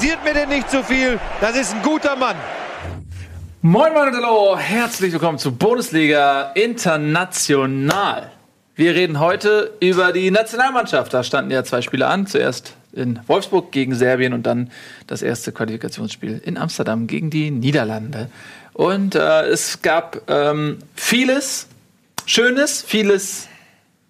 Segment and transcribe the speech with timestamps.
[0.00, 1.20] kritisiert mir denn nicht zu viel.
[1.42, 2.36] Das ist ein guter Mann.
[3.60, 8.30] Moin Moin und hallo, herzlich willkommen zu Bundesliga International.
[8.74, 11.12] Wir reden heute über die Nationalmannschaft.
[11.12, 12.26] Da standen ja zwei Spiele an.
[12.26, 14.70] Zuerst in Wolfsburg gegen Serbien und dann
[15.06, 18.30] das erste Qualifikationsspiel in Amsterdam gegen die Niederlande.
[18.72, 21.66] Und äh, es gab ähm, vieles
[22.24, 23.48] Schönes, vieles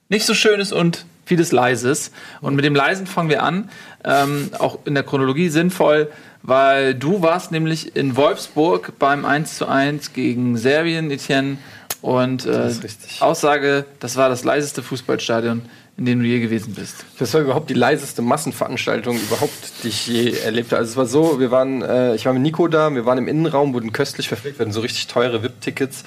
[0.08, 2.10] nicht so Schönes und vieles Leises.
[2.40, 3.70] Und mit dem Leisen fangen wir an.
[4.04, 6.10] Ähm, auch in der Chronologie sinnvoll,
[6.42, 11.58] weil du warst nämlich in Wolfsburg beim 1 zu 1 gegen Serbien, Etienne.
[12.02, 12.72] Und äh,
[13.20, 15.62] Aussage, das war das leiseste Fußballstadion,
[15.98, 17.04] in dem du je gewesen bist.
[17.20, 20.80] Das war überhaupt die leiseste Massenveranstaltung überhaupt, die ich je erlebt habe.
[20.80, 23.28] Also es war so, wir waren, äh, ich war mit Nico da, wir waren im
[23.28, 26.02] Innenraum, wurden köstlich verpflegt, wir hatten so richtig teure VIP-Tickets,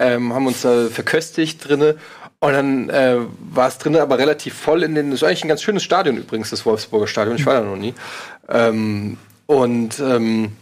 [0.00, 1.96] ähm, haben uns da verköstigt drinne
[2.46, 3.16] und dann äh,
[3.52, 5.10] war es drinnen aber relativ voll in den.
[5.10, 7.36] Das ist eigentlich ein ganz schönes Stadion übrigens, das Wolfsburger Stadion.
[7.36, 7.92] Ich war da noch nie.
[8.48, 9.16] Ähm,
[9.46, 10.52] und ähm,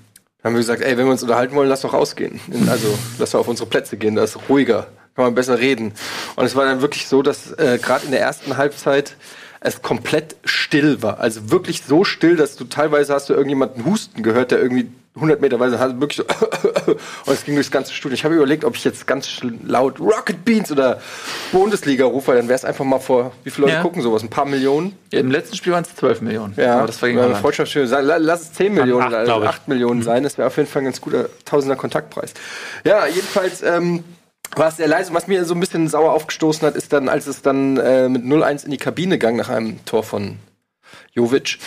[0.42, 2.41] haben wir gesagt, ey, wenn wir uns unterhalten wollen, lass doch rausgehen.
[2.70, 5.92] Also lass doch auf unsere Plätze gehen, da ist ruhiger, kann man besser reden.
[6.36, 9.16] Und es war dann wirklich so, dass äh, gerade in der ersten Halbzeit
[9.60, 11.20] es komplett still war.
[11.20, 15.40] Also wirklich so still, dass du teilweise hast du irgendjemanden husten gehört, der irgendwie 100
[15.40, 16.24] Meter weiter hat wirklich so
[17.26, 18.14] und es ging durchs ganze Studio.
[18.14, 21.00] Ich habe überlegt, ob ich jetzt ganz laut Rocket Beans oder
[21.52, 23.82] Bundesliga rufe, weil dann wäre es einfach mal vor, wie viele Leute ja.
[23.82, 24.24] gucken sowas?
[24.24, 24.96] Ein paar Millionen?
[25.12, 26.54] Ja, Im letzten Spiel waren es 12 Millionen.
[26.56, 27.84] Ja, aber das war gegen Freundschaftsspiel.
[27.84, 30.04] Lass es 10 Millionen, acht, also 8 Millionen mhm.
[30.04, 30.22] sein.
[30.24, 32.34] Das wäre auf jeden Fall ein ganz guter Tausender Kontaktpreis.
[32.84, 34.02] Ja, jedenfalls ähm,
[34.56, 35.14] war es sehr leise.
[35.14, 38.24] Was mir so ein bisschen sauer aufgestoßen hat, ist dann, als es dann äh, mit
[38.24, 40.38] 0-1 in die Kabine ging nach einem Tor von
[41.14, 41.58] Jovic,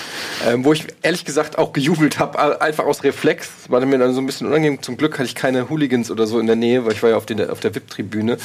[0.45, 3.69] ähm, wo ich ehrlich gesagt auch gejubelt habe, einfach aus Reflex.
[3.69, 4.81] War mir dann so ein bisschen unangenehm.
[4.81, 7.17] Zum Glück hatte ich keine Hooligans oder so in der Nähe, weil ich war ja
[7.17, 8.37] auf, den, auf der VIP-Tribüne.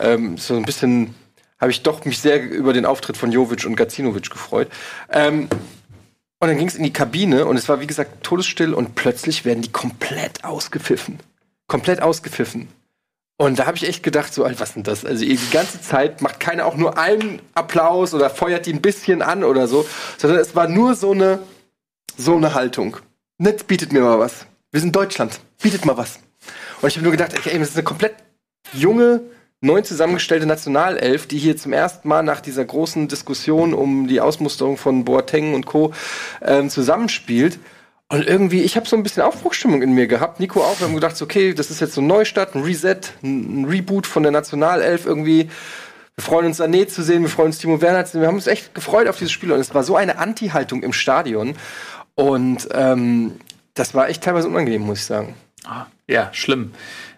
[0.00, 1.14] Ähm, so ein bisschen
[1.60, 4.68] habe ich doch mich sehr über den Auftritt von Jovic und Gacinovic gefreut.
[5.10, 5.48] Ähm,
[6.40, 9.44] und dann ging es in die Kabine und es war wie gesagt todesstill und plötzlich
[9.44, 11.20] werden die komplett ausgepfiffen.
[11.68, 12.68] Komplett ausgepfiffen.
[13.40, 15.02] Und da habe ich echt gedacht, so, was denn das?
[15.06, 19.22] Also die ganze Zeit macht keiner auch nur einen Applaus oder feuert die ein bisschen
[19.22, 21.38] an oder so, sondern es war nur so eine,
[22.18, 22.98] so eine Haltung.
[23.38, 24.44] Netz bietet mir mal was.
[24.72, 25.40] Wir sind Deutschland.
[25.62, 26.18] Bietet mal was.
[26.82, 28.12] Und ich habe nur gedacht, ey, das ist eine komplett
[28.74, 29.22] junge,
[29.62, 34.76] neu zusammengestellte Nationalelf, die hier zum ersten Mal nach dieser großen Diskussion um die Ausmusterung
[34.76, 35.94] von Boateng und Co.
[36.42, 37.58] Ähm, zusammenspielt.
[38.12, 40.40] Und irgendwie, ich habe so ein bisschen Aufbruchstimmung in mir gehabt.
[40.40, 40.80] Nico auch.
[40.80, 44.24] Wir haben gedacht, okay, das ist jetzt so ein Neustart, ein Reset, ein Reboot von
[44.24, 45.48] der Nationalelf irgendwie.
[46.16, 48.22] Wir freuen uns, Sané zu sehen, wir freuen uns, Timo Werner zu sehen.
[48.22, 49.52] Wir haben uns echt gefreut auf dieses Spiel.
[49.52, 51.54] Und es war so eine Anti-Haltung im Stadion.
[52.16, 53.36] Und ähm,
[53.74, 55.36] das war echt teilweise unangenehm, muss ich sagen.
[55.64, 56.72] Ah, ja, schlimm.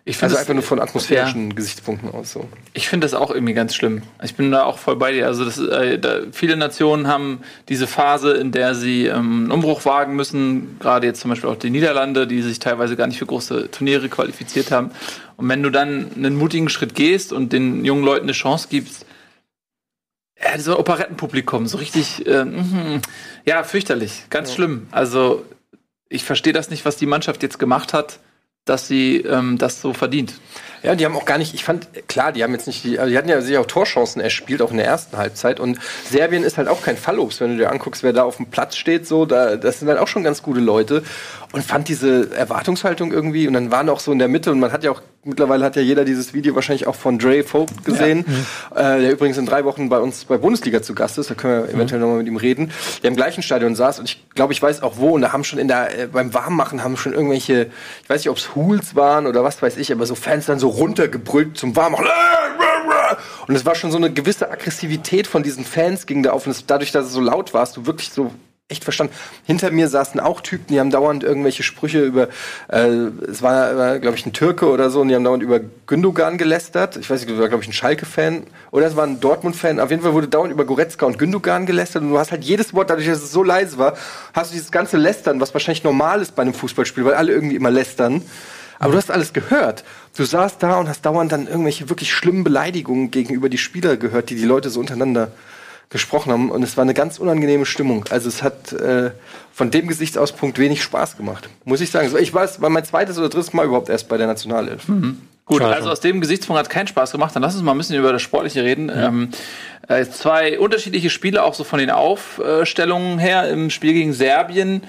[0.05, 1.55] Ich also einfach nur von atmosphärischen ja.
[1.55, 2.49] Gesichtspunkten aus so.
[2.73, 4.03] Ich finde das auch irgendwie ganz schlimm.
[4.21, 5.29] Ich bin da auch voll bei dir.
[5.29, 9.85] Also das, äh, da, viele Nationen haben diese Phase, in der sie ähm, einen Umbruch
[9.85, 10.77] wagen müssen.
[10.81, 14.09] Gerade jetzt zum Beispiel auch die Niederlande, die sich teilweise gar nicht für große Turniere
[14.09, 14.91] qualifiziert haben.
[15.37, 19.07] Und wenn du dann einen mutigen Schritt gehst und den jungen Leuten eine Chance gibst,
[20.37, 23.03] ja, so Operettenpublikum, so richtig, äh, mh,
[23.45, 24.57] ja, fürchterlich, ganz ja.
[24.57, 24.89] schlimm.
[24.91, 25.45] Also
[26.09, 28.19] ich verstehe das nicht, was die Mannschaft jetzt gemacht hat
[28.65, 30.35] dass sie ähm, das so verdient.
[30.83, 33.11] Ja, die haben auch gar nicht, ich fand, klar, die haben jetzt nicht, die, also
[33.11, 35.61] die hatten ja sich auch Torchancen erspielt, auch in der ersten Halbzeit.
[35.61, 35.79] Und
[36.11, 38.77] Serbien ist halt auch kein Fallobst, wenn du dir anguckst, wer da auf dem Platz
[38.77, 41.05] steht, so, da, das sind halt auch schon ganz gute Leute.
[41.53, 44.73] Und fand diese Erwartungshaltung irgendwie, und dann waren auch so in der Mitte, und man
[44.73, 48.25] hat ja auch, mittlerweile hat ja jeder dieses Video wahrscheinlich auch von Dre Vogt gesehen,
[48.75, 48.97] ja.
[48.97, 51.63] äh, der übrigens in drei Wochen bei uns bei Bundesliga zu Gast ist, da können
[51.63, 51.77] wir mhm.
[51.77, 52.73] eventuell nochmal mit ihm reden,
[53.03, 55.45] der im gleichen Stadion saß, und ich glaube, ich weiß auch wo, und da haben
[55.45, 57.69] schon in der, äh, beim Warmmachen haben schon irgendwelche,
[58.03, 60.59] ich weiß nicht, ob es Hools waren oder was weiß ich, aber so Fans dann
[60.59, 62.07] so runtergebrüllt zum Warmmachen.
[63.47, 66.47] Und es war schon so eine gewisse Aggressivität von diesen Fans ging da auf.
[66.47, 68.33] Und es, dadurch, dass es so laut war, hast du wirklich so
[68.73, 69.13] echt verstanden.
[69.47, 72.29] Hinter mir saßen auch Typen, die haben dauernd irgendwelche Sprüche über,
[72.69, 72.89] äh,
[73.31, 76.97] es war, glaube ich, ein Türke oder so, und die haben dauernd über Gündogan gelästert.
[76.97, 79.79] Ich weiß nicht, das war, glaube ich, ein Schalke-Fan oder es war ein Dortmund-Fan.
[79.79, 82.75] Auf jeden Fall wurde dauernd über Goretzka und Gündogan gelästert und du hast halt jedes
[82.75, 83.95] Wort, dadurch, dass es so leise war,
[84.33, 87.57] hast du dieses ganze Lästern, was wahrscheinlich normal ist bei einem Fußballspiel, weil alle irgendwie
[87.57, 88.23] immer lästern.
[88.79, 89.85] Aber du hast alles gehört.
[90.17, 94.31] Du saßt da und hast dauernd dann irgendwelche wirklich schlimmen Beleidigungen gegenüber die Spieler gehört,
[94.31, 95.31] die die Leute so untereinander
[95.93, 96.51] gesprochen haben.
[96.51, 98.05] Und es war eine ganz unangenehme Stimmung.
[98.11, 99.11] Also es hat äh,
[99.53, 102.11] von dem Gesichtsauspunkt wenig Spaß gemacht, muss ich sagen.
[102.19, 104.89] Ich weiß, war mein zweites oder drittes Mal überhaupt erst bei der Nationalelf.
[104.89, 105.21] Mhm.
[105.45, 105.75] Gut, Schade.
[105.75, 107.35] also aus dem Gesichtspunkt hat keinen Spaß gemacht.
[107.35, 108.89] Dann lass uns mal ein bisschen über das Sportliche reden.
[108.89, 109.09] Ja.
[109.09, 109.29] Ähm,
[109.89, 113.49] äh, zwei unterschiedliche Spiele, auch so von den Aufstellungen her.
[113.51, 114.83] Im Spiel gegen Serbien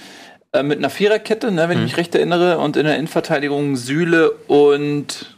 [0.53, 1.85] äh, mit einer Viererkette, ne, wenn mhm.
[1.85, 5.32] ich mich recht erinnere, und in der Innenverteidigung Süle und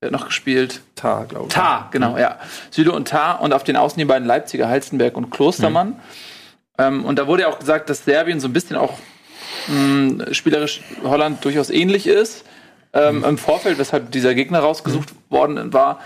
[0.00, 0.82] Wer hat noch gespielt?
[0.94, 1.54] Tar, glaube ich.
[1.54, 2.18] Tar, genau, mhm.
[2.18, 2.38] ja.
[2.70, 5.88] Süle und Tar und auf den Außen die beiden Leipziger, Halstenberg und Klostermann.
[5.88, 5.96] Mhm.
[6.78, 8.98] Ähm, und da wurde ja auch gesagt, dass Serbien so ein bisschen auch
[9.68, 12.44] mh, spielerisch Holland durchaus ähnlich ist
[12.92, 13.24] ähm, mhm.
[13.24, 15.34] im Vorfeld, weshalb dieser Gegner rausgesucht mhm.
[15.34, 16.00] worden war.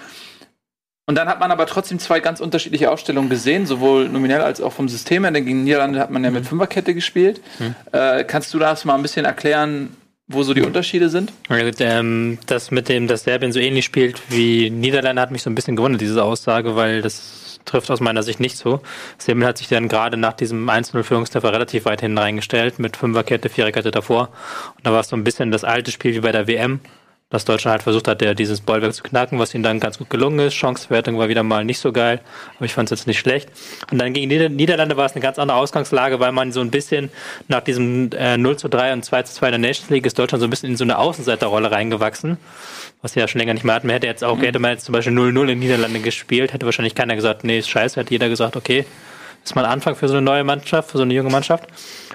[1.06, 4.72] Und dann hat man aber trotzdem zwei ganz unterschiedliche Aufstellungen gesehen, sowohl nominell als auch
[4.72, 5.32] vom System her.
[5.32, 6.48] Denn gegen Niederlande hat man ja mit mhm.
[6.48, 7.40] Fünferkette gespielt.
[7.58, 7.74] Mhm.
[7.90, 9.96] Äh, kannst du das mal ein bisschen erklären,
[10.30, 11.32] wo so die Unterschiede sind?
[11.80, 15.54] Ähm, das mit dem, dass Serbien so ähnlich spielt wie Niederlande, hat mich so ein
[15.54, 18.80] bisschen gewundert, diese Aussage, weil das trifft aus meiner Sicht nicht so.
[19.18, 23.90] Serbien hat sich dann gerade nach diesem 1-0-Führungstreffer relativ weit hinten reingestellt, mit Fünferkette, Viererkette
[23.90, 24.28] davor.
[24.76, 26.80] Und da war es so ein bisschen das alte Spiel wie bei der WM
[27.30, 30.10] dass Deutschland halt versucht hat, der dieses Bollwerk zu knacken, was ihnen dann ganz gut
[30.10, 30.54] gelungen ist.
[30.54, 32.20] Chanceverwertung war wieder mal nicht so geil,
[32.56, 33.48] aber ich fand es jetzt nicht schlecht.
[33.90, 36.72] Und dann gegen die Niederlande war es eine ganz andere Ausgangslage, weil man so ein
[36.72, 37.08] bisschen
[37.46, 40.18] nach diesem äh, 0 zu 3 und 2 zu 2 in der Nations League ist
[40.18, 42.36] Deutschland so ein bisschen in so eine Außenseiterrolle reingewachsen,
[43.00, 43.86] was sie ja schon länger nicht mehr hatten.
[43.86, 44.42] Man hätte jetzt auch, mhm.
[44.42, 47.70] hätte man jetzt zum Beispiel 0-0 in Niederlande gespielt, hätte wahrscheinlich keiner gesagt, nee, ist
[47.70, 48.84] scheiße, hätte jeder gesagt, okay,
[49.44, 51.68] ist mal ein Anfang für so eine neue Mannschaft, für so eine junge Mannschaft.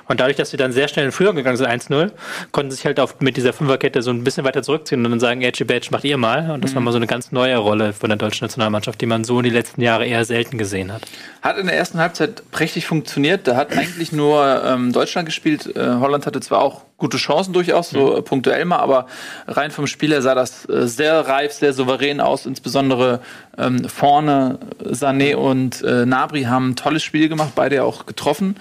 [0.07, 2.11] Und dadurch, dass sie dann sehr schnell in Führung gegangen sind, 1-0,
[2.51, 5.19] konnten sie sich halt auf, mit dieser Fünferkette so ein bisschen weiter zurückziehen und dann
[5.19, 6.51] sagen, Edgy Badge macht ihr mal.
[6.51, 6.75] Und das mhm.
[6.75, 9.45] war mal so eine ganz neue Rolle von der deutschen Nationalmannschaft, die man so in
[9.45, 11.01] den letzten Jahren eher selten gesehen hat.
[11.41, 13.47] Hat in der ersten Halbzeit prächtig funktioniert.
[13.47, 15.75] Da hat eigentlich nur ähm, Deutschland gespielt.
[15.75, 18.23] Äh, Holland hatte zwar auch gute Chancen durchaus, so mhm.
[18.23, 19.07] punktuell mal, aber
[19.47, 22.45] rein vom Spiel her sah das äh, sehr reif, sehr souverän aus.
[22.45, 23.19] Insbesondere
[23.57, 28.55] ähm, vorne Sané und äh, Nabri haben ein tolles Spiel gemacht, beide auch getroffen.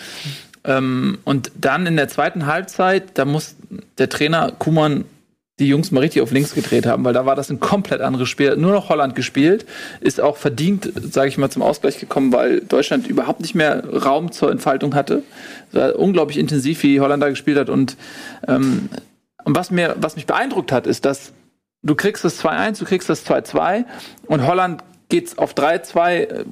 [0.65, 3.57] Ähm, und dann in der zweiten Halbzeit, da muss
[3.99, 5.05] der Trainer Kuman
[5.61, 8.29] die Jungs mal richtig auf links gedreht haben, weil da war das ein komplett anderes
[8.29, 8.57] Spiel.
[8.57, 9.65] Nur noch Holland gespielt,
[10.01, 14.33] ist auch verdient, sage ich mal, zum Ausgleich gekommen, weil Deutschland überhaupt nicht mehr Raum
[14.33, 15.23] zur Entfaltung hatte.
[15.71, 17.69] Es war unglaublich intensiv, wie Holland da gespielt hat.
[17.69, 17.97] Und,
[18.49, 18.89] ähm,
[19.45, 21.33] und was, mir, was mich beeindruckt hat, ist, dass
[21.85, 23.85] du kriegst das 2-1, du kriegst das 2-2
[24.27, 24.83] und Holland
[25.15, 26.45] geht's auf 3-2, äh,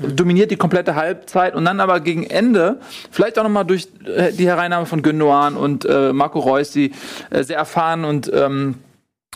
[0.00, 2.80] dominiert die komplette Halbzeit und dann aber gegen Ende,
[3.12, 6.90] vielleicht auch nochmal durch äh, die Hereinnahme von Gündogan und äh, Marco Reus, die
[7.30, 8.80] äh, sehr erfahren und ähm,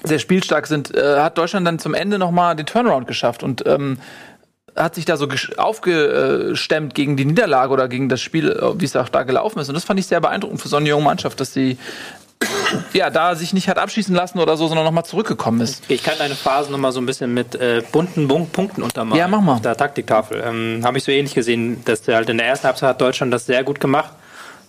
[0.03, 3.99] sehr spielstark sind, äh, hat Deutschland dann zum Ende nochmal den Turnaround geschafft und ähm,
[4.75, 8.97] hat sich da so aufgestemmt gegen die Niederlage oder gegen das Spiel, äh, wie es
[8.97, 9.69] auch da gelaufen ist.
[9.69, 11.79] Und das fand ich sehr beeindruckend für so eine junge Mannschaft, dass sie
[12.93, 15.82] ja, da sich nicht hat abschießen lassen oder so, sondern nochmal zurückgekommen ist.
[15.88, 19.19] Ich kann deine Phase nochmal so ein bisschen mit äh, bunten Bun Punkten untermalen.
[19.19, 19.55] Ja, mach mal.
[19.55, 20.43] Auf der Taktiktafel.
[20.44, 23.32] Ähm, Habe ich so ähnlich gesehen, dass der halt in der ersten Halbzeit hat Deutschland
[23.32, 24.11] das sehr gut gemacht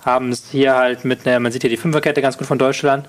[0.05, 3.05] haben es hier halt mit einer, man sieht hier die Fünferkette ganz gut von Deutschland.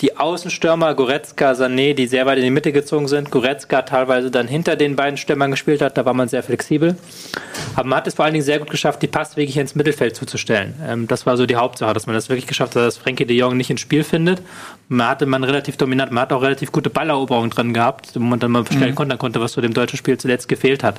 [0.00, 3.30] Die Außenstürmer Goretzka, Sané, die sehr weit in die Mitte gezogen sind.
[3.30, 6.96] Goretzka teilweise dann hinter den beiden Stürmern gespielt hat, da war man sehr flexibel.
[7.76, 10.16] Aber man hat es vor allen Dingen sehr gut geschafft, die Passwege hier ins Mittelfeld
[10.16, 10.74] zuzustellen.
[10.84, 13.36] Ähm, das war so die Hauptsache, dass man das wirklich geschafft hat, dass Frenkie de
[13.36, 14.42] Jong nicht ins Spiel findet.
[14.88, 18.40] Man hatte man relativ dominant, man hat auch relativ gute Balleroberung drin gehabt, wo man
[18.40, 18.96] dann mal bestellen mhm.
[18.96, 20.98] konnte, konnte, was zu dem deutschen Spiel zuletzt gefehlt hat.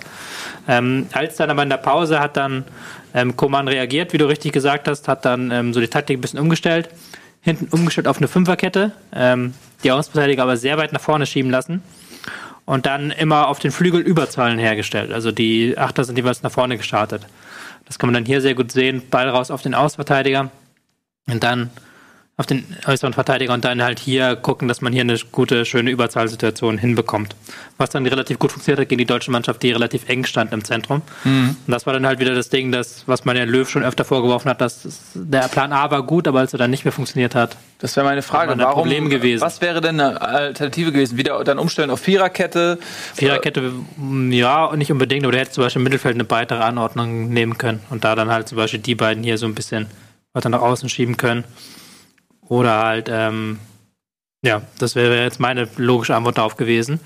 [0.69, 2.63] Ähm, als dann aber in der Pause hat dann
[3.13, 6.21] ähm, Koman reagiert, wie du richtig gesagt hast, hat dann ähm, so die Taktik ein
[6.21, 6.89] bisschen umgestellt.
[7.41, 11.83] Hinten umgestellt auf eine Fünferkette, ähm, die Außenverteidiger aber sehr weit nach vorne schieben lassen.
[12.65, 15.11] Und dann immer auf den Flügel Überzahlen hergestellt.
[15.11, 17.25] Also die Achter sind jeweils nach vorne gestartet.
[17.85, 19.03] Das kann man dann hier sehr gut sehen.
[19.09, 20.49] Ball raus auf den Außenverteidiger.
[21.27, 21.69] Und dann
[22.35, 25.91] auf den äußeren Verteidiger und dann halt hier gucken, dass man hier eine gute, schöne
[25.91, 27.35] Überzahlsituation hinbekommt.
[27.77, 30.63] Was dann relativ gut funktioniert hat gegen die deutsche Mannschaft, die relativ eng stand im
[30.63, 31.03] Zentrum.
[31.25, 31.55] Mhm.
[31.67, 34.03] Und das war dann halt wieder das Ding, das, was man ja Löw schon öfter
[34.03, 37.35] vorgeworfen hat, dass der Plan A war gut, aber als er dann nicht mehr funktioniert
[37.35, 37.55] hat.
[37.77, 38.57] Das wäre meine Frage.
[38.57, 39.41] Warum, Problem gewesen.
[39.41, 41.17] Was wäre denn eine Alternative gewesen?
[41.17, 42.79] Wieder dann umstellen auf Viererkette?
[43.13, 43.73] Viererkette,
[44.31, 47.81] ja, nicht unbedingt, aber der hätte zum Beispiel im Mittelfeld eine weitere Anordnung nehmen können
[47.91, 49.85] und da dann halt zum Beispiel die beiden hier so ein bisschen
[50.33, 51.43] weiter nach außen schieben können.
[52.53, 53.57] Oder halt, ähm,
[54.45, 56.99] ja, das wäre jetzt meine logische Antwort darauf gewesen.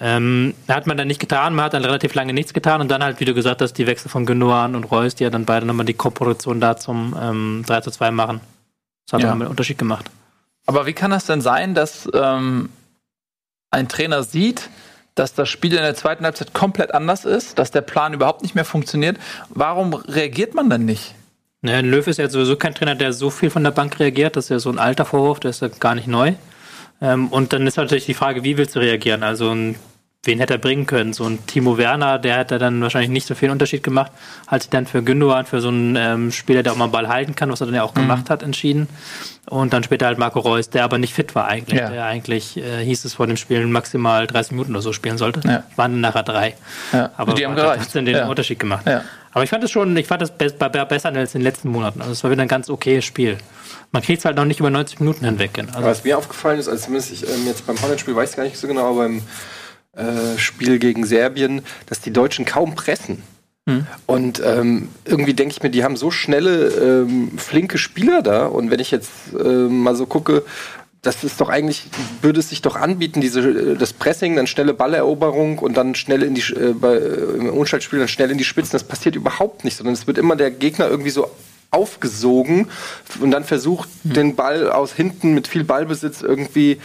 [0.00, 3.04] Ähm, hat man dann nicht getan, man hat dann relativ lange nichts getan und dann
[3.04, 5.66] halt, wie du gesagt hast, die Wechsel von Genoan und Reus, die ja dann beide
[5.66, 8.40] nochmal die Koproduktion da zum ähm, 3 zu 2 machen.
[9.06, 9.28] Das hat ja.
[9.28, 10.10] dann einen Unterschied gemacht.
[10.66, 12.68] Aber wie kann das denn sein, dass ähm,
[13.70, 14.68] ein Trainer sieht,
[15.14, 18.56] dass das Spiel in der zweiten Halbzeit komplett anders ist, dass der Plan überhaupt nicht
[18.56, 19.16] mehr funktioniert?
[19.48, 21.14] Warum reagiert man dann nicht?
[21.66, 24.36] Naja, Löw ist ja sowieso kein Trainer, der so viel von der Bank reagiert.
[24.36, 26.34] Das ist ja so ein alter Vorwurf, der ist ja gar nicht neu.
[27.02, 29.22] Ähm, und dann ist natürlich die Frage, wie willst du reagieren?
[29.22, 29.54] Also
[30.22, 31.12] wen hätte er bringen können?
[31.12, 34.12] So ein Timo Werner, der hätte dann wahrscheinlich nicht so viel Unterschied gemacht,
[34.46, 37.08] hat sich dann für Gündogan, für so einen ähm, Spieler, der auch mal einen Ball
[37.08, 38.02] halten kann, was er dann ja auch mhm.
[38.02, 38.88] gemacht hat, entschieden.
[39.48, 41.80] Und dann später halt Marco Reus, der aber nicht fit war eigentlich.
[41.80, 41.90] Ja.
[41.90, 45.40] Der eigentlich, äh, hieß es vor dem Spiel, maximal 30 Minuten oder so spielen sollte.
[45.46, 45.62] Ja.
[45.76, 46.54] Waren nachher drei.
[46.92, 47.10] Ja.
[47.16, 47.82] Aber die haben gereicht.
[47.82, 48.26] hat dann den ja.
[48.26, 48.86] Unterschied gemacht.
[49.36, 52.00] Aber ich fand es schon, ich fand das besser als in den letzten Monaten.
[52.00, 53.36] Also es war wieder ein ganz okayes Spiel.
[53.92, 55.50] Man kriegt es halt noch nicht über 90 Minuten hinweg.
[55.58, 58.44] Also was mir aufgefallen ist, also zumindest ich, ähm, jetzt beim Holland-Spiel weiß ich gar
[58.44, 59.20] nicht so genau, aber beim
[59.92, 63.22] äh, Spiel gegen Serbien, dass die Deutschen kaum pressen.
[63.66, 63.86] Mhm.
[64.06, 68.46] Und ähm, irgendwie denke ich mir, die haben so schnelle, ähm, flinke Spieler da.
[68.46, 70.44] Und wenn ich jetzt äh, mal so gucke,
[71.06, 71.84] das ist doch eigentlich,
[72.20, 76.34] würde es sich doch anbieten, diese, das Pressing, dann schnelle Balleroberung und dann schnell in
[76.34, 78.72] die, äh, bei, im Unschaltspiel dann schnell in die Spitzen.
[78.72, 81.30] Das passiert überhaupt nicht, sondern es wird immer der Gegner irgendwie so
[81.70, 82.68] aufgesogen
[83.20, 84.12] und dann versucht, mhm.
[84.14, 86.78] den Ball aus hinten mit viel Ballbesitz irgendwie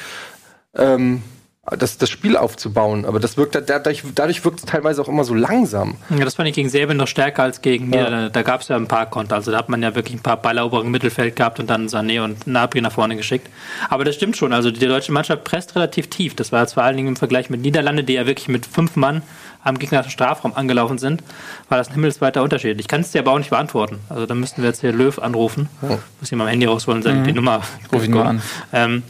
[0.76, 1.24] ähm,
[1.64, 3.06] das, das Spiel aufzubauen.
[3.06, 5.98] Aber das wirkt dadurch, dadurch wirkt es teilweise auch immer so langsam.
[6.10, 8.00] Ja, das fand ich gegen Serbien noch stärker als gegen ja.
[8.00, 8.32] Niederlande.
[8.32, 9.36] Da gab es ja ein paar Konter.
[9.36, 12.24] Also da hat man ja wirklich ein paar Balleroberungen im Mittelfeld gehabt und dann Sané
[12.24, 13.48] und Napri nach vorne geschickt.
[13.90, 14.54] Aber das stimmt schon.
[14.54, 16.36] Also die deutsche Mannschaft presst relativ tief.
[16.36, 18.96] Das war jetzt vor allen Dingen im Vergleich mit Niederlande, die ja wirklich mit fünf
[18.96, 19.22] Mann
[19.64, 21.22] am gegnerischen Strafraum angelaufen sind,
[21.70, 22.80] war das ein himmelsweiter Unterschied.
[22.80, 24.00] Ich kann es dir aber auch nicht beantworten.
[24.10, 25.70] Also da müssten wir jetzt hier Löw anrufen.
[25.84, 26.00] Oh.
[26.20, 27.26] Muss ich mal am Handy rausholen und sagen, mhm.
[27.26, 27.62] die Nummer.
[27.94, 28.42] Ruf ihn mal an.
[28.74, 29.04] Ähm,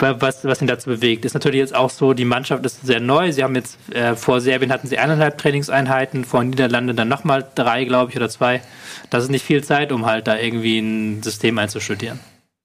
[0.00, 1.24] was, was ihn dazu bewegt.
[1.24, 3.32] Ist natürlich jetzt auch so, die Mannschaft ist sehr neu.
[3.32, 7.84] Sie haben jetzt äh, vor Serbien hatten sie eineinhalb Trainingseinheiten, vor Niederlande dann nochmal drei,
[7.84, 8.62] glaube ich, oder zwei.
[9.10, 12.20] Das ist nicht viel Zeit, um halt da irgendwie ein System einzustudieren.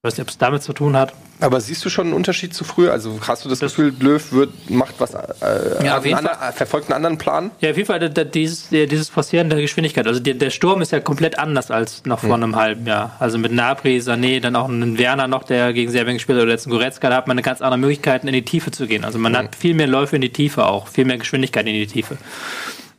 [0.05, 1.13] Ich weiß nicht, ob es damit zu tun hat.
[1.39, 2.91] Aber siehst du schon einen Unterschied zu früher?
[2.91, 6.91] Also hast du das, das Gefühl, Löw wird, macht was, äh, ja, einen anderen, verfolgt
[6.91, 7.49] einen anderen Plan?
[7.59, 10.05] Ja, auf jeden Fall dieses, dieses Forcieren der Geschwindigkeit.
[10.05, 12.43] Also der, der Sturm ist ja komplett anders als noch vor hm.
[12.43, 13.15] einem halben Jahr.
[13.17, 16.51] Also mit Nabri, Sané, dann auch einen Werner noch, der gegen Serbien gespielt hat, oder
[16.51, 19.03] jetzt einen Goretzka, da hat man eine ganz andere Möglichkeiten, in die Tiefe zu gehen.
[19.05, 19.39] Also man hm.
[19.39, 22.15] hat viel mehr Läufe in die Tiefe auch, viel mehr Geschwindigkeit in die Tiefe.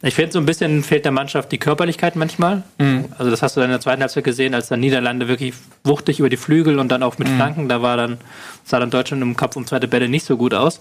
[0.07, 2.63] Ich finde, so ein bisschen fehlt der Mannschaft die Körperlichkeit manchmal.
[2.79, 3.07] Mhm.
[3.19, 6.29] Also das hast du in der zweiten Halbzeit gesehen, als dann Niederlande wirklich wuchtig über
[6.29, 7.37] die Flügel und dann auch mit mhm.
[7.37, 8.19] Flanken, da war dann,
[8.65, 10.81] sah dann Deutschland im Kampf um zweite Bälle nicht so gut aus.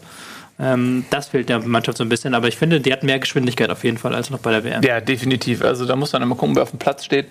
[0.58, 3.70] Ähm, das fehlt der Mannschaft so ein bisschen, aber ich finde, die hat mehr Geschwindigkeit
[3.72, 4.84] auf jeden Fall als noch bei der WM.
[4.84, 5.62] Ja, definitiv.
[5.64, 7.28] Also da muss man immer gucken, wer auf dem Platz steht.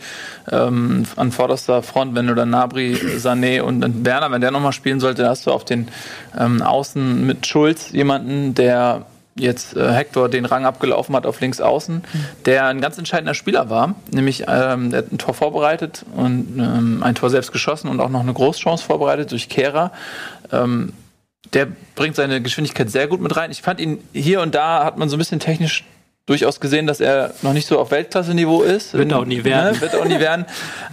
[0.51, 4.73] Ähm, an vorderster Front, wenn du dann Nabri, Sané und dann Werner, wenn der nochmal
[4.73, 5.89] spielen sollte, hast du auf den
[6.39, 11.61] ähm, Außen mit Schulz jemanden, der jetzt äh, Hector den Rang abgelaufen hat auf links
[11.61, 12.05] außen,
[12.45, 17.03] der ein ganz entscheidender Spieler war, nämlich ähm, der hat ein Tor vorbereitet und ähm,
[17.03, 19.93] ein Tor selbst geschossen und auch noch eine Großchance vorbereitet durch Kehrer.
[20.53, 20.93] Ähm,
[21.53, 23.51] der bringt seine Geschwindigkeit sehr gut mit rein.
[23.51, 25.85] Ich fand ihn hier und da hat man so ein bisschen technisch
[26.27, 28.95] durchaus gesehen, dass er noch nicht so auf Weltklasse-Niveau ist.
[28.95, 29.75] Wird auch nie werden.
[29.75, 29.81] Ne?
[29.81, 30.47] Wird auch nie werden.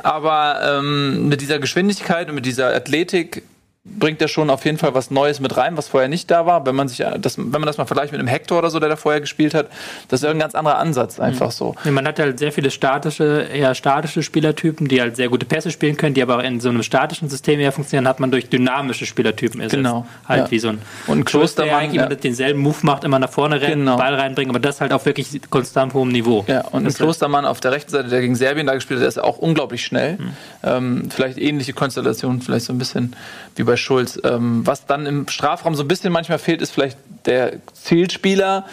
[0.03, 3.43] Aber ähm, mit dieser Geschwindigkeit und mit dieser Athletik
[3.83, 6.67] bringt er schon auf jeden Fall was Neues mit rein, was vorher nicht da war.
[6.67, 8.89] Wenn man sich das, wenn man das mal vergleicht mit einem Hector oder so, der
[8.89, 9.69] da vorher gespielt hat,
[10.07, 11.51] das ist ein ganz anderer Ansatz einfach mhm.
[11.51, 11.75] so.
[11.85, 15.97] Man hat halt sehr viele statische, eher statische Spielertypen, die halt sehr gute Pässe spielen
[15.97, 19.07] können, die aber auch in so einem statischen System eher funktionieren, hat man durch dynamische
[19.07, 19.77] Spielertypen ersetzt.
[19.77, 20.05] Genau.
[20.27, 20.51] Halt ja.
[20.51, 22.07] wie so ein und ein Klostermann, der eigentlich ja.
[22.07, 23.97] denselben Move macht, immer nach vorne rennen, genau.
[23.97, 26.45] Ball reinbringen, aber das halt auf wirklich konstant hohem Niveau.
[26.47, 29.09] Ja, und ein Klostermann auf der rechten Seite, der gegen Serbien da gespielt hat, der
[29.09, 30.17] ist auch unglaublich schnell.
[30.17, 30.33] Mhm.
[30.61, 33.15] Ähm, vielleicht ähnliche Konstellation, vielleicht so ein bisschen
[33.55, 34.19] wie bei Schulz.
[34.23, 38.65] Ähm, was dann im Strafraum so ein bisschen manchmal fehlt, ist vielleicht der Zielspieler.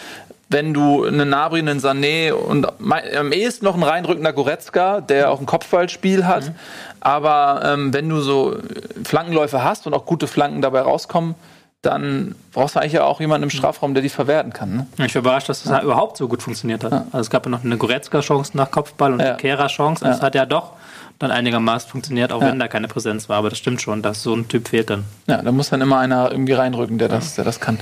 [0.51, 5.39] Wenn du einen Nabri, einen Sané und am ehesten noch einen reinrückender Goretzka, der auch
[5.39, 6.45] ein Kopfballspiel hat.
[6.45, 6.55] Mhm.
[7.01, 8.57] Aber ähm, wenn du so
[9.03, 11.35] Flankenläufe hast und auch gute Flanken dabei rauskommen,
[11.81, 14.75] dann brauchst du eigentlich ja auch jemanden im Strafraum, der die verwerten kann.
[14.75, 15.05] Ne?
[15.05, 15.81] Ich bin überrascht, dass das ja.
[15.81, 16.91] überhaupt so gut funktioniert hat.
[16.91, 17.05] Ja.
[17.11, 19.27] Also es gab ja noch eine Goretzka-Chance nach Kopfball und ja.
[19.27, 20.05] eine Kehrer-Chance.
[20.07, 20.73] Es hat ja doch
[21.19, 22.47] dann einigermaßen funktioniert, auch ja.
[22.47, 23.37] wenn da keine Präsenz war.
[23.37, 25.03] Aber das stimmt schon, dass so ein Typ fehlt dann.
[25.27, 27.79] Ja, da muss dann immer einer irgendwie reinrücken, der das, der das kann.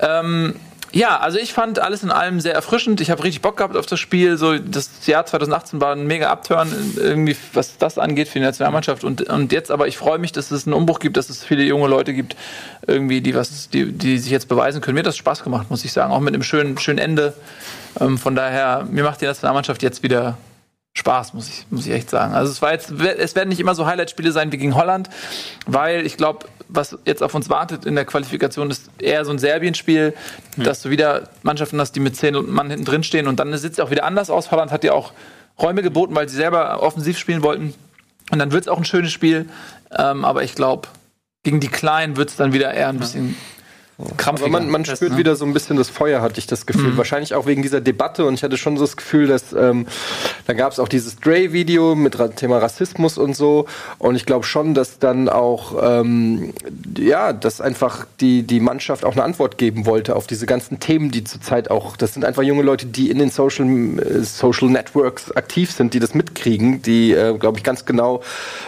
[0.00, 0.54] Ähm,
[0.94, 3.00] ja, also ich fand alles in allem sehr erfrischend.
[3.00, 4.36] Ich habe richtig Bock gehabt auf das Spiel.
[4.36, 9.02] So das Jahr 2018 war ein mega Abturn irgendwie, was das angeht für die Nationalmannschaft.
[9.02, 11.64] Und, und jetzt aber, ich freue mich, dass es einen Umbruch gibt, dass es viele
[11.64, 12.36] junge Leute gibt,
[12.86, 14.94] irgendwie, die was, die, die sich jetzt beweisen können.
[14.94, 17.34] Mir hat das Spaß gemacht, muss ich sagen, auch mit einem schönen, schönen Ende.
[18.00, 20.38] Ähm, von daher, mir macht die Nationalmannschaft jetzt wieder
[20.96, 22.34] Spaß, muss ich, muss ich echt sagen.
[22.34, 25.10] Also es war jetzt, es werden nicht immer so Highlight-Spiele sein wie gegen Holland,
[25.66, 29.38] weil ich glaube, was jetzt auf uns wartet in der Qualifikation, ist eher so ein
[29.38, 30.14] Serbien-Spiel,
[30.56, 30.62] mhm.
[30.62, 33.72] dass du wieder Mannschaften hast, die mit zehn Mann hinten drin stehen und dann sieht
[33.72, 34.52] es auch wieder anders aus.
[34.52, 35.12] Holland hat ja auch
[35.60, 37.74] Räume geboten, weil sie selber offensiv spielen wollten.
[38.30, 39.48] Und dann wird es auch ein schönes Spiel.
[39.96, 40.88] Ähm, aber ich glaube,
[41.42, 43.36] gegen die Kleinen wird es dann wieder eher ein bisschen
[44.16, 44.48] Krampfiger.
[44.48, 45.18] Aber man, man spürt ne?
[45.18, 46.92] wieder so ein bisschen das Feuer, hatte ich das Gefühl.
[46.92, 46.96] Mhm.
[46.96, 48.24] Wahrscheinlich auch wegen dieser Debatte.
[48.24, 49.86] Und ich hatte schon so das Gefühl, dass ähm,
[50.46, 53.66] da gab es auch dieses Dre-Video mit Thema Rassismus und so.
[53.98, 56.52] Und ich glaube schon, dass dann auch, ähm,
[56.98, 61.12] ja, dass einfach die, die Mannschaft auch eine Antwort geben wollte auf diese ganzen Themen,
[61.12, 65.30] die zurzeit auch, das sind einfach junge Leute, die in den Social, äh, Social Networks
[65.32, 68.22] aktiv sind, die das mitkriegen, die, äh, glaube ich, ganz genau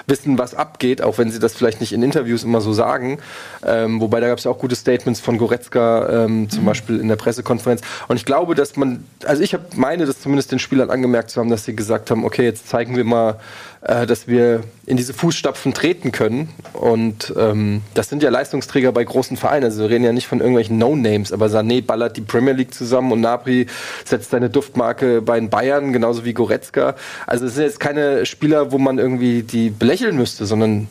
[0.07, 3.19] wissen, was abgeht, auch wenn sie das vielleicht nicht in Interviews immer so sagen.
[3.65, 6.67] Ähm, wobei da gab es ja auch gute Statements Statements von Goretzka ähm, zum mhm.
[6.67, 7.81] Beispiel in der Pressekonferenz.
[8.09, 11.41] Und ich glaube, dass man, also ich habe meine, das zumindest den Spielern angemerkt zu
[11.41, 13.39] haben, dass sie gesagt haben, okay, jetzt zeigen wir mal,
[13.83, 16.49] äh, dass wir in diese Fußstapfen treten können.
[16.73, 19.65] Und ähm, das sind ja Leistungsträger bei großen Vereinen.
[19.65, 23.13] Also wir reden ja nicht von irgendwelchen No-Names, aber Sané ballert die Premier League zusammen
[23.13, 23.67] und Nabri
[24.05, 26.95] setzt seine Duftmarke bei den Bayern, genauso wie Goretzka.
[27.27, 30.89] Also es sind jetzt keine Spieler, wo man irgendwie die belächeln müsste, sondern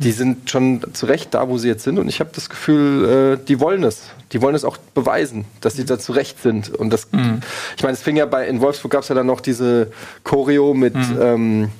[0.00, 1.98] die sind schon zu Recht da, wo sie jetzt sind.
[1.98, 4.04] Und ich habe das Gefühl, äh, die wollen es.
[4.32, 6.70] Die wollen es auch beweisen, dass sie da zu Recht sind.
[6.70, 7.42] Und das, mhm.
[7.76, 9.92] ich meine, es fing ja bei, in Wolfsburg gab es ja dann noch diese
[10.24, 11.18] Choreo mit, mhm.
[11.20, 11.70] ähm,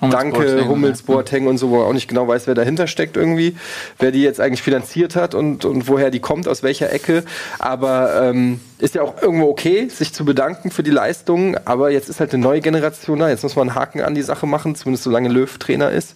[0.00, 3.56] Danke, Hummels, Boateng und so, wo er auch nicht genau weiß, wer dahinter steckt irgendwie,
[3.98, 7.24] wer die jetzt eigentlich finanziert hat und, und woher die kommt, aus welcher Ecke.
[7.58, 11.56] Aber ähm, ist ja auch irgendwo okay, sich zu bedanken für die Leistungen.
[11.64, 13.30] Aber jetzt ist halt eine neue Generation da.
[13.30, 16.14] Jetzt muss man einen Haken an die Sache machen, zumindest solange Löw Trainer ist.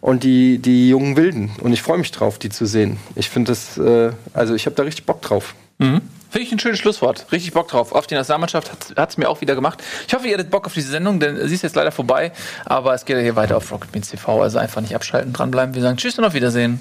[0.00, 1.50] Und die, die jungen Wilden.
[1.60, 2.98] Und ich freue mich drauf, die zu sehen.
[3.14, 5.54] Ich finde das, äh, also ich habe da richtig Bock drauf.
[5.78, 6.02] Mhm.
[6.30, 7.26] Finde ich ein schönes Schlusswort.
[7.32, 7.92] Richtig Bock drauf.
[7.92, 9.82] Auf die Nationalmannschaft hat es mir auch wieder gemacht.
[10.06, 12.32] Ich hoffe, ihr hattet Bock auf diese Sendung, denn sie ist jetzt leider vorbei.
[12.66, 14.42] Aber es geht ja hier weiter auf Rocket Beans TV.
[14.42, 15.74] Also einfach nicht abschalten, dranbleiben.
[15.74, 16.80] Wir sagen Tschüss und auf Wiedersehen.